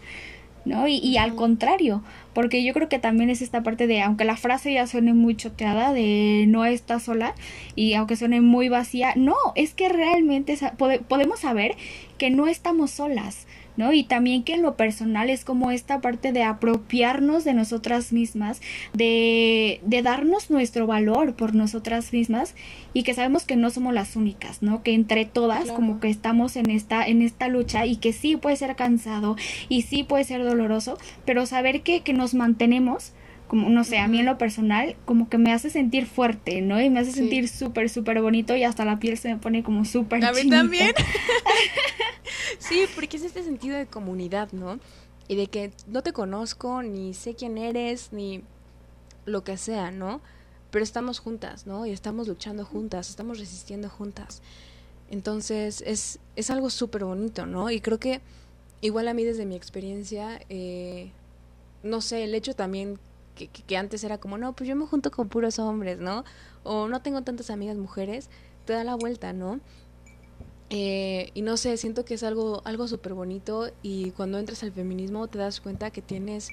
[0.70, 0.88] ¿No?
[0.88, 2.02] Y, y, al contrario,
[2.32, 5.36] porque yo creo que también es esta parte de, aunque la frase ya suene muy
[5.36, 7.34] choteada, de no está sola,
[7.74, 10.56] y aunque suene muy vacía, no, es que realmente
[11.08, 11.76] podemos saber
[12.18, 13.92] que no estamos solas, ¿no?
[13.92, 18.60] Y también que en lo personal es como esta parte de apropiarnos de nosotras mismas,
[18.92, 22.54] de, de darnos nuestro valor por nosotras mismas
[22.92, 24.82] y que sabemos que no somos las únicas, ¿no?
[24.82, 28.56] Que entre todas como que estamos en esta, en esta lucha y que sí puede
[28.56, 29.36] ser cansado
[29.68, 33.12] y sí puede ser doloroso, pero saber que, que nos mantenemos
[33.50, 36.80] como, no sé, a mí en lo personal, como que me hace sentir fuerte, ¿no?
[36.80, 39.84] Y me hace sentir súper, súper bonito y hasta la piel se me pone como
[39.84, 40.94] súper A mí también.
[42.60, 44.78] sí, porque es este sentido de comunidad, ¿no?
[45.26, 48.44] Y de que no te conozco, ni sé quién eres, ni
[49.24, 50.20] lo que sea, ¿no?
[50.70, 51.86] Pero estamos juntas, ¿no?
[51.86, 54.42] Y estamos luchando juntas, estamos resistiendo juntas.
[55.10, 57.68] Entonces es, es algo súper bonito, ¿no?
[57.68, 58.20] Y creo que
[58.80, 61.10] igual a mí desde mi experiencia, eh,
[61.82, 63.00] no sé, el hecho también
[63.48, 66.24] que, antes era como, no, pues yo me junto con puros hombres, ¿no?
[66.62, 68.28] O no tengo tantas amigas mujeres,
[68.64, 69.60] te da la vuelta, ¿no?
[70.70, 74.72] Eh, y no sé, siento que es algo, algo súper bonito y cuando entras al
[74.72, 76.48] feminismo te das cuenta que tienes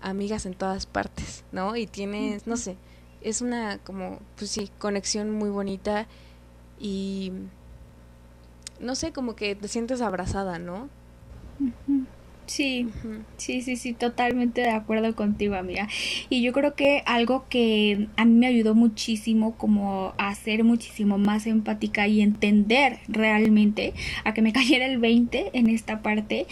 [0.00, 1.76] amigas en todas partes, ¿no?
[1.76, 2.76] Y tienes, no sé,
[3.20, 6.06] es una como, pues sí, conexión muy bonita
[6.80, 7.32] y
[8.80, 10.88] no sé, como que te sientes abrazada, ¿no?
[12.46, 12.88] Sí,
[13.38, 15.88] sí, sí, sí, totalmente de acuerdo contigo, amiga.
[16.28, 21.16] Y yo creo que algo que a mí me ayudó muchísimo como a ser muchísimo
[21.16, 26.46] más empática y entender realmente a que me cayera el 20 en esta parte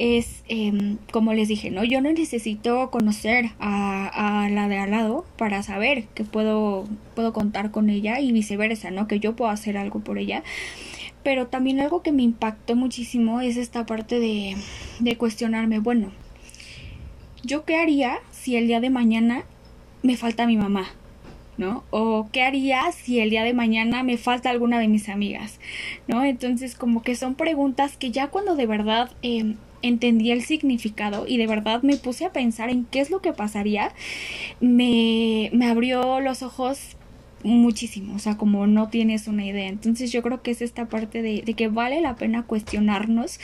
[0.00, 1.84] es, em, como les dije, ¿no?
[1.84, 7.32] Yo no necesito conocer a, a la de al lado para saber que puedo, puedo
[7.32, 9.06] contar con ella y viceversa, ¿no?
[9.06, 10.42] Que yo puedo hacer algo por ella
[11.22, 14.56] pero también algo que me impactó muchísimo es esta parte de,
[15.00, 16.12] de cuestionarme, bueno,
[17.42, 19.44] ¿yo qué haría si el día de mañana
[20.02, 20.88] me falta mi mamá?
[21.58, 21.82] ¿no?
[21.90, 25.58] O qué haría si el día de mañana me falta alguna de mis amigas,
[26.06, 26.24] ¿no?
[26.24, 31.36] Entonces como que son preguntas que ya cuando de verdad em, entendí el significado y
[31.36, 33.92] de verdad me puse a pensar en qué es lo que pasaría,
[34.60, 36.96] me, me abrió los ojos
[37.44, 39.68] muchísimo, o sea, como no tienes una idea.
[39.68, 43.38] Entonces yo creo que es esta parte de, de que vale la pena cuestionarnos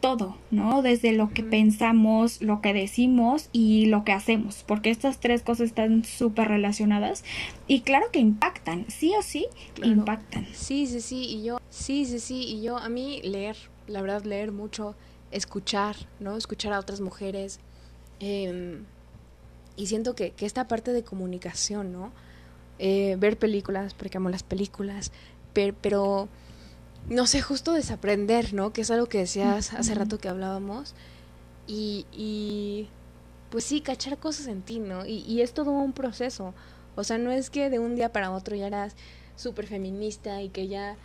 [0.00, 0.82] todo, ¿no?
[0.82, 5.68] Desde lo que pensamos, lo que decimos y lo que hacemos, porque estas tres cosas
[5.68, 7.24] están súper relacionadas
[7.66, 9.46] y claro que impactan, sí o sí,
[9.82, 10.46] impactan.
[10.52, 14.24] Sí, sí, sí, y yo, sí, sí, sí, y yo, a mí leer, la verdad,
[14.24, 14.94] leer mucho,
[15.30, 16.36] escuchar, ¿no?
[16.36, 17.60] Escuchar a otras mujeres,
[18.20, 18.84] em,
[19.76, 22.12] y siento que, que, esta parte de comunicación, ¿no?
[22.78, 25.12] Eh, ver películas, porque amo las películas,
[25.80, 26.28] pero
[27.08, 28.72] no sé, justo desaprender, ¿no?
[28.72, 30.94] Que es algo que decías hace rato que hablábamos.
[31.66, 32.88] Y, y
[33.50, 35.06] pues sí, cachar cosas en ti, ¿no?
[35.06, 36.54] Y, y, es todo un proceso.
[36.94, 38.94] O sea, no es que de un día para otro ya eras
[39.36, 40.96] súper feminista y que ya...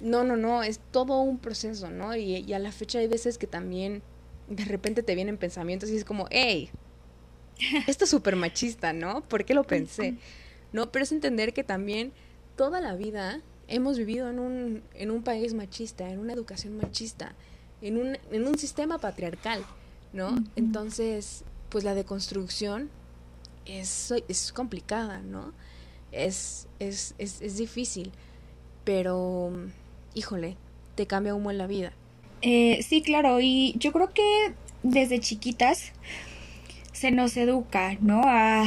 [0.00, 2.14] No, no, no, es todo un proceso, ¿no?
[2.14, 4.02] Y, y, a la fecha hay veces que también
[4.48, 6.70] de repente te vienen pensamientos y es como, hey,
[7.86, 9.22] esto es súper machista, ¿no?
[9.22, 10.16] ¿Por qué lo pensé?
[10.72, 12.12] No, pero es entender que también
[12.56, 17.34] toda la vida hemos vivido en un, en un país machista, en una educación machista,
[17.82, 19.64] en un, en un sistema patriarcal,
[20.12, 20.42] ¿no?
[20.56, 22.90] Entonces, pues la deconstrucción
[23.66, 25.52] es, es complicada, ¿no?
[26.12, 28.10] Es, es, es, es difícil,
[28.84, 29.52] pero,
[30.14, 30.56] híjole,
[30.94, 31.92] te cambia humo en la vida.
[32.40, 35.92] Eh, sí, claro, y yo creo que desde chiquitas
[36.92, 38.22] se nos educa, ¿no?
[38.24, 38.64] A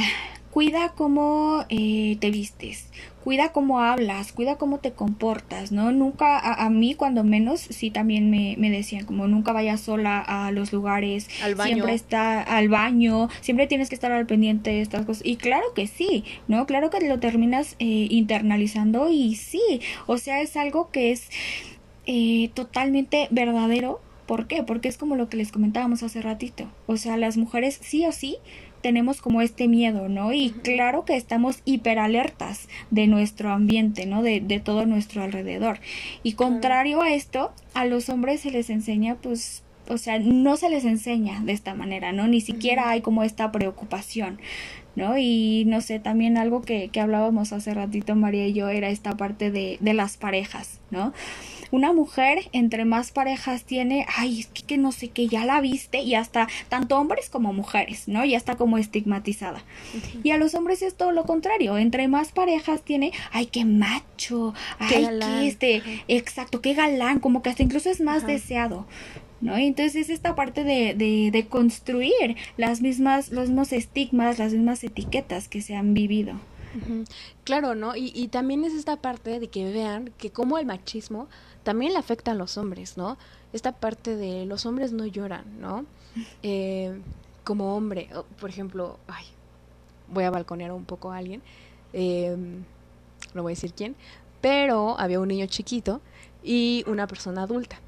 [0.52, 2.88] cuida cómo eh, te vistes,
[3.24, 5.92] cuida cómo hablas, cuida cómo te comportas, ¿no?
[5.92, 10.20] Nunca, a, a mí cuando menos, sí también me, me, decían como nunca vayas sola
[10.20, 11.72] a los lugares, al baño.
[11.72, 15.24] siempre está al baño, siempre tienes que estar al pendiente de estas cosas.
[15.24, 16.66] Y claro que sí, ¿no?
[16.66, 21.30] Claro que lo terminas eh, internalizando y sí, o sea, es algo que es
[22.04, 24.02] eh, totalmente verdadero.
[24.26, 24.62] ¿Por qué?
[24.62, 26.70] Porque es como lo que les comentábamos hace ratito.
[26.86, 28.36] O sea, las mujeres sí o sí
[28.82, 30.32] tenemos como este miedo, ¿no?
[30.32, 34.22] Y claro que estamos hiperalertas de nuestro ambiente, ¿no?
[34.22, 35.78] De, de todo nuestro alrededor.
[36.22, 40.68] Y contrario a esto, a los hombres se les enseña, pues, o sea, no se
[40.68, 42.28] les enseña de esta manera, ¿no?
[42.28, 44.38] Ni siquiera hay como esta preocupación.
[44.94, 45.16] ¿no?
[45.16, 49.16] Y no sé, también algo que, que hablábamos hace ratito María y yo era esta
[49.16, 51.14] parte de, de las parejas, ¿no?
[51.72, 55.60] Una mujer entre más parejas tiene, ay, es que, que, no sé, que ya la
[55.62, 58.24] viste y hasta tanto hombres como mujeres, ¿no?
[58.26, 59.64] Ya está como estigmatizada.
[59.94, 60.20] Uh -huh.
[60.22, 64.52] Y a los hombres es todo lo contrario, entre más parejas tiene, ay, qué macho,
[64.90, 65.40] qué ay, galán.
[65.40, 66.04] qué este, uh -huh.
[66.08, 68.86] exacto, qué galán, como que hasta incluso es más deseado.
[69.40, 69.56] ¿No?
[69.56, 74.84] Entonces es esta parte de, de, de, construir las mismas, los mismos estigmas, las mismas
[74.84, 76.34] etiquetas que se han vivido.
[77.44, 77.96] Claro, ¿no?
[77.96, 81.28] Y, y, también es esta parte de que vean que como el machismo
[81.62, 83.16] también le afecta a los hombres, ¿no?
[83.52, 85.84] Esta parte de los hombres no lloran, ¿no?
[86.42, 87.00] Eh,
[87.42, 89.24] como hombre, por ejemplo, ay,
[90.08, 91.40] voy a balconear un poco a alguien,
[91.92, 92.36] eh,
[93.34, 93.96] no voy a decir quién,
[94.42, 96.00] pero había un niño chiquito
[96.42, 97.80] y una persona adulta.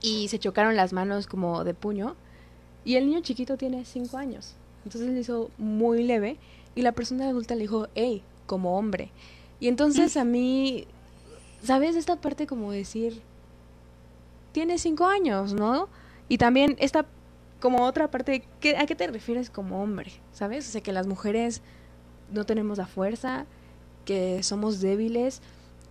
[0.00, 2.16] Y se chocaron las manos como de puño
[2.84, 4.54] y el niño chiquito tiene cinco años.
[4.84, 6.36] Entonces le hizo muy leve
[6.74, 9.10] y la persona adulta le dijo, hey, como hombre.
[9.60, 10.86] Y entonces a mí
[11.64, 11.96] ¿sabes?
[11.96, 13.22] Esta parte como decir,
[14.52, 15.88] tiene cinco años, ¿no?
[16.28, 17.06] Y también esta,
[17.60, 20.12] como otra parte, ¿qué, ¿a qué te refieres como hombre?
[20.32, 20.68] ¿Sabes?
[20.68, 21.62] O sea, que las mujeres
[22.30, 23.46] no tenemos la fuerza,
[24.04, 25.40] que somos débiles,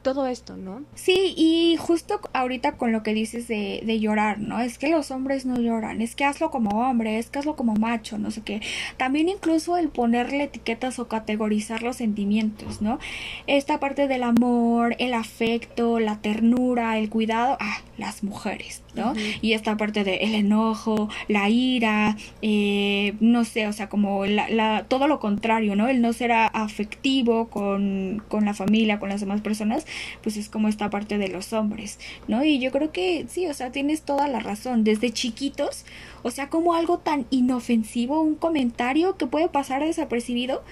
[0.03, 0.83] todo esto, ¿no?
[0.93, 4.59] Sí, y justo ahorita con lo que dices de, de, llorar, ¿no?
[4.59, 7.73] Es que los hombres no lloran, es que hazlo como hombre, es que hazlo como
[7.73, 8.61] macho, no sé qué.
[8.97, 12.99] También incluso el ponerle etiquetas o categorizar los sentimientos, ¿no?
[13.47, 19.11] Esta parte del amor, el afecto, la ternura, el cuidado, ah, las mujeres, ¿no?
[19.11, 19.37] Uh -huh.
[19.41, 24.49] Y esta parte de el enojo, la ira, eh, no sé, o sea, como la,
[24.49, 25.87] la, todo lo contrario, ¿no?
[25.87, 29.85] El no ser afectivo con, con la familia, con las demás personas,
[30.21, 32.43] pues es como esta parte de los hombres, ¿no?
[32.43, 34.83] Y yo creo que sí, o sea, tienes toda la razón.
[34.83, 35.85] Desde chiquitos,
[36.21, 40.63] o sea, como algo tan inofensivo, un comentario que puede pasar desapercibido,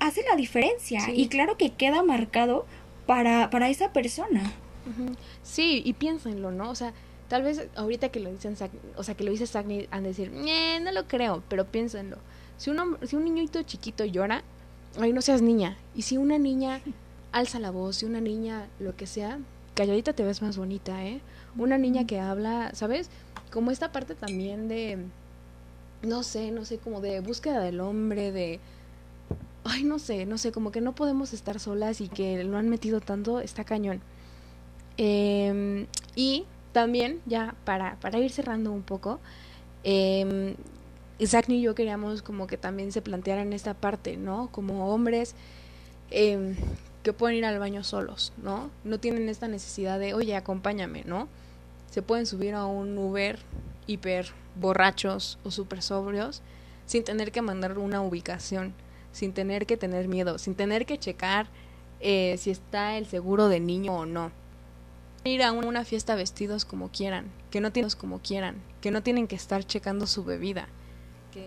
[0.00, 1.00] hace la diferencia.
[1.00, 1.12] Sí.
[1.14, 2.66] Y claro que queda marcado
[3.06, 4.52] para, para esa persona.
[5.42, 6.70] Sí, y piénsenlo, ¿no?
[6.70, 6.92] O sea,
[7.28, 8.56] tal vez ahorita que lo dicen,
[8.96, 12.18] o sea, que lo dice Sagni, han de decir, no lo creo, pero piénsenlo.
[12.56, 14.42] Si un, si un niñito chiquito llora,
[14.98, 15.76] ay, no seas niña.
[15.94, 16.80] Y si una niña
[17.36, 19.38] alza la voz, si una niña, lo que sea,
[19.74, 21.20] calladita te ves más bonita, ¿eh?
[21.58, 23.10] Una niña que habla, ¿sabes?
[23.50, 24.98] Como esta parte también de,
[26.02, 28.58] no sé, no sé, como de búsqueda del hombre, de,
[29.64, 32.70] ay, no sé, no sé, como que no podemos estar solas y que lo han
[32.70, 34.00] metido tanto, está cañón.
[34.96, 39.20] Eh, y también, ya para, para ir cerrando un poco,
[39.84, 40.56] eh,
[41.18, 44.48] Isaac y yo queríamos como que también se plantearan esta parte, ¿no?
[44.52, 45.34] Como hombres
[46.10, 46.54] eh,
[47.06, 48.68] que pueden ir al baño solos, ¿no?
[48.82, 51.28] No tienen esta necesidad de, oye, acompáñame, ¿no?
[51.88, 53.38] Se pueden subir a un Uber
[53.86, 56.42] hiper borrachos o súper sobrios
[56.84, 58.74] sin tener que mandar una ubicación,
[59.12, 61.46] sin tener que tener miedo, sin tener que checar
[62.00, 64.32] eh, si está el seguro de niño o no.
[65.22, 69.28] Ir a una fiesta vestidos como quieran, que no tienen como quieran, que no tienen
[69.28, 70.66] que estar checando su bebida.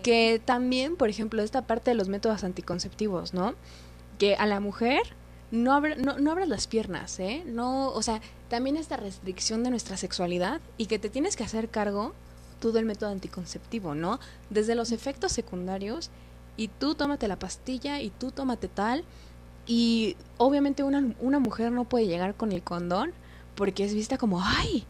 [0.02, 3.54] Que también, por ejemplo, esta parte de los métodos anticonceptivos, ¿no?
[4.18, 5.19] Que a la mujer
[5.50, 7.42] no, abra, no, no abras las piernas, ¿eh?
[7.46, 11.68] No, o sea, también esta restricción de nuestra sexualidad y que te tienes que hacer
[11.68, 12.14] cargo
[12.60, 14.20] tú del método anticonceptivo, ¿no?
[14.50, 16.10] Desde los efectos secundarios
[16.56, 19.04] y tú tómate la pastilla y tú tómate tal
[19.66, 23.12] y obviamente una, una mujer no puede llegar con el condón
[23.54, 24.84] porque es vista como, ay,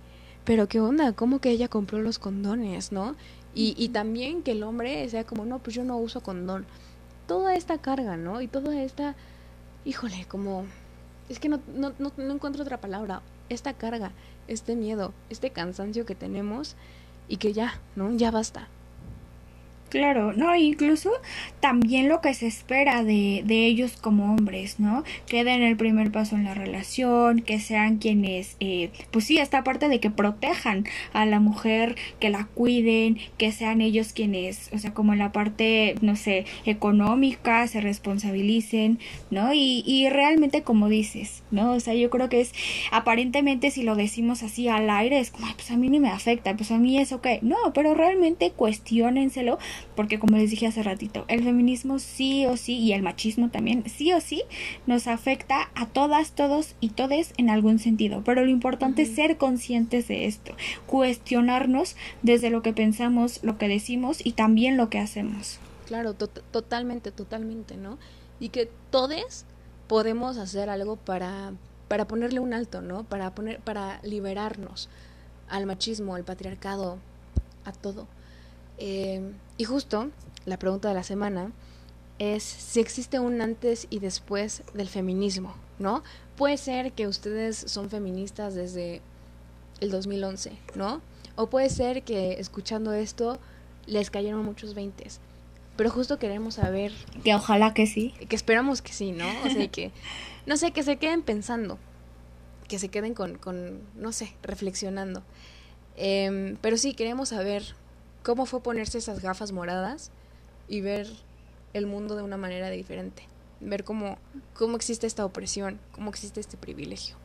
[0.44, 3.14] pero qué onda, ¿cómo que ella compró los condones, no?
[3.54, 6.66] Y, y también que el hombre sea como, no, pues yo no uso condón.
[7.26, 8.40] Toda esta carga, ¿no?
[8.40, 9.16] Y toda esta,
[9.84, 10.64] híjole, como,
[11.28, 14.12] es que no, no, no, no encuentro otra palabra, esta carga,
[14.48, 16.76] este miedo, este cansancio que tenemos
[17.28, 18.12] y que ya, ¿no?
[18.12, 18.68] Ya basta.
[19.90, 21.10] Claro, no, incluso
[21.58, 25.02] también lo que se espera de, de, ellos como hombres, ¿no?
[25.26, 29.64] Que den el primer paso en la relación, que sean quienes, eh, pues sí, esta
[29.64, 34.78] parte de que protejan a la mujer, que la cuiden, que sean ellos quienes, o
[34.78, 39.00] sea, como en la parte, no sé, económica, se responsabilicen,
[39.32, 39.52] ¿no?
[39.52, 41.72] Y, y realmente como dices, ¿no?
[41.72, 42.52] O sea, yo creo que es,
[42.92, 46.54] aparentemente si lo decimos así al aire, es como, pues a mí ni me afecta,
[46.56, 47.26] pues a mí es ok.
[47.42, 49.58] No, pero realmente cuestionenselo
[49.96, 53.84] porque como les dije hace ratito, el feminismo sí o sí y el machismo también
[53.88, 54.42] sí o sí
[54.86, 59.08] nos afecta a todas, todos y todes en algún sentido, pero lo importante uh -huh.
[59.08, 60.54] es ser conscientes de esto,
[60.86, 65.58] cuestionarnos desde lo que pensamos, lo que decimos y también lo que hacemos.
[65.86, 67.98] Claro, to totalmente, totalmente, ¿no?
[68.38, 69.44] Y que todes
[69.88, 71.52] podemos hacer algo para
[71.88, 73.02] para ponerle un alto, ¿no?
[73.02, 74.88] Para poner para liberarnos
[75.48, 76.98] al machismo, al patriarcado,
[77.64, 78.06] a todo.
[78.78, 80.08] Eh, y justo
[80.46, 81.52] la pregunta de la semana
[82.18, 86.02] es si existe un antes y después del feminismo, ¿no?
[86.34, 89.02] Puede ser que ustedes son feministas desde
[89.80, 91.02] el 2011, ¿no?
[91.36, 93.38] O puede ser que escuchando esto
[93.84, 95.20] les cayeron muchos veintes.
[95.76, 96.94] Pero justo queremos saber...
[97.22, 98.14] Que ojalá que sí.
[98.30, 99.28] Que esperamos que sí, ¿no?
[99.44, 99.90] O sea, que...
[100.46, 101.78] No sé, que se queden pensando.
[102.66, 105.22] Que se queden con, con no sé, reflexionando.
[105.98, 107.74] Eh, pero sí, queremos saber
[108.22, 110.10] cómo fue ponerse esas gafas moradas
[110.68, 111.06] y ver
[111.72, 113.22] el mundo de una manera diferente,
[113.60, 114.18] ver cómo,
[114.54, 117.16] cómo existe esta opresión, cómo existe este privilegio.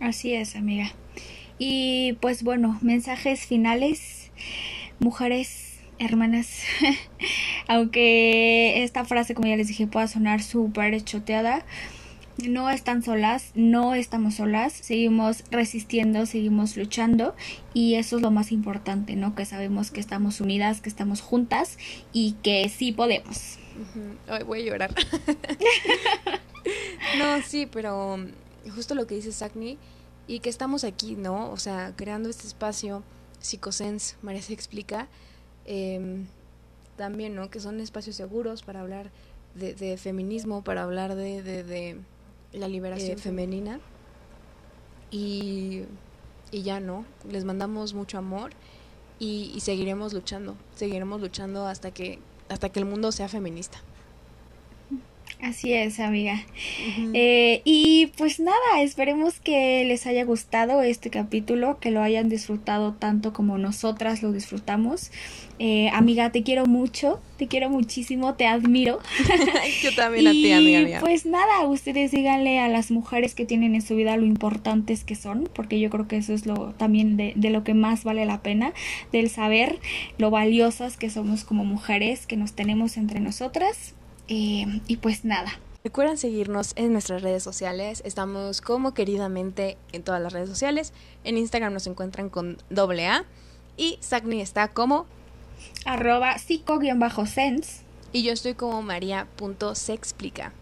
[0.00, 0.90] Así es, amiga.
[1.58, 4.30] Y pues bueno, mensajes finales,
[4.98, 6.62] mujeres, hermanas,
[7.68, 11.64] aunque esta frase, como ya les dije, pueda sonar súper choteada,
[12.38, 17.34] no están solas, no estamos solas, seguimos resistiendo, seguimos luchando
[17.72, 19.34] y eso es lo más importante, ¿no?
[19.34, 21.78] Que sabemos que estamos unidas, que estamos juntas
[22.12, 23.58] y que sí podemos.
[23.94, 24.32] Uh.
[24.32, 24.94] Ay, voy a llorar.
[27.18, 28.18] no, sí, pero
[28.74, 29.78] justo lo que dice Sagni
[30.26, 31.50] y que estamos aquí, ¿no?
[31.50, 33.02] O sea, creando este espacio,
[33.40, 35.08] Psicosense, María se explica,
[35.66, 36.24] eh,
[36.96, 37.50] también, ¿no?
[37.50, 39.10] Que son espacios seguros para hablar
[39.54, 41.98] de, de feminismo, para hablar de, de, de
[42.54, 43.80] la liberación eh, femenina.
[45.10, 45.84] Y,
[46.50, 48.50] y, ya no, les mandamos mucho amor
[49.20, 53.78] y, y, seguiremos luchando, seguiremos luchando hasta que, hasta que el mundo sea feminista.
[55.44, 56.34] Así es, amiga.
[56.34, 57.10] Uh -huh.
[57.12, 62.94] eh, y pues nada, esperemos que les haya gustado este capítulo, que lo hayan disfrutado
[62.94, 65.10] tanto como nosotras lo disfrutamos.
[65.58, 69.00] Eh, amiga, te quiero mucho, te quiero muchísimo, te admiro.
[69.82, 71.00] Yo también a ti, amiga mía.
[71.00, 75.14] Pues nada, ustedes díganle a las mujeres que tienen en su vida lo importantes que
[75.14, 78.24] son, porque yo creo que eso es lo también de, de lo que más vale
[78.24, 78.72] la pena,
[79.12, 79.78] del saber
[80.16, 83.94] lo valiosas que somos como mujeres, que nos tenemos entre nosotras.
[84.28, 85.52] Eh, y pues nada.
[85.84, 88.00] Recuerden seguirnos en nuestras redes sociales.
[88.06, 90.94] Estamos como queridamente en todas las redes sociales.
[91.24, 93.24] En Instagram nos encuentran con doble A.
[93.76, 95.04] Y Sagni está como
[95.84, 97.82] arroba psico-sense.
[98.12, 100.52] Y yo estoy como maría.sexplica.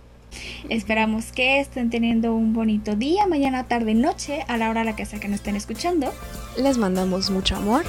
[0.68, 4.96] Esperamos que estén teniendo un bonito día, mañana, tarde, noche, a la hora a la
[4.96, 6.12] que sea que nos estén escuchando.
[6.56, 7.84] Les mandamos mucho amor.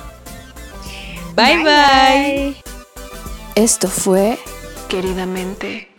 [1.36, 1.56] bye.
[1.56, 1.64] bye.
[1.64, 2.56] bye.
[3.56, 4.38] Esto fue
[4.94, 5.93] queridamente